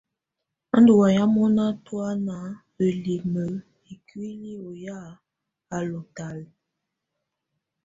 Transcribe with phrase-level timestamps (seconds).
[0.75, 2.35] Á ndù waya mɔna tɔana
[2.83, 3.43] ǝlimǝ
[3.93, 4.99] ikuili ɔ ya
[5.75, 6.45] á lù talɛ.